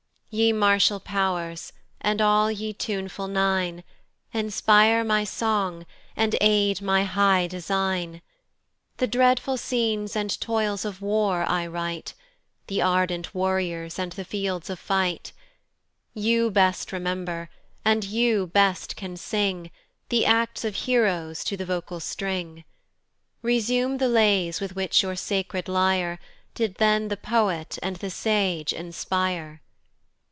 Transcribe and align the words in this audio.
YE 0.33 0.53
martial 0.53 1.01
pow'rs, 1.01 1.73
and 1.99 2.21
all 2.21 2.49
ye 2.49 2.71
tuneful 2.71 3.27
nine, 3.27 3.83
Inspire 4.31 5.03
my 5.03 5.25
song, 5.25 5.85
and 6.15 6.37
aid 6.39 6.81
my 6.81 7.03
high 7.03 7.47
design. 7.47 8.21
The 8.95 9.07
dreadful 9.07 9.57
scenes 9.57 10.15
and 10.15 10.39
toils 10.39 10.85
of 10.85 11.01
war 11.01 11.43
I 11.43 11.67
write, 11.67 12.13
The 12.67 12.81
ardent 12.81 13.35
warriors, 13.35 13.99
and 13.99 14.13
the 14.13 14.23
fields 14.23 14.69
of 14.69 14.79
fight: 14.79 15.33
You 16.13 16.49
best 16.49 16.93
remember, 16.93 17.49
and 17.83 18.05
you 18.05 18.47
best 18.47 18.95
can 18.95 19.17
sing 19.17 19.69
The 20.07 20.25
acts 20.25 20.63
of 20.63 20.75
heroes 20.87 21.43
to 21.43 21.57
the 21.57 21.65
vocal 21.65 21.99
string: 21.99 22.63
Resume 23.41 23.97
the 23.97 24.07
lays 24.07 24.61
with 24.61 24.77
which 24.77 25.03
your 25.03 25.17
sacred 25.17 25.67
lyre, 25.67 26.19
Did 26.55 26.75
then 26.75 27.09
the 27.09 27.17
poet 27.17 27.77
and 27.83 27.97
the 27.97 28.09
sage 28.09 28.71
inspire. 28.71 29.59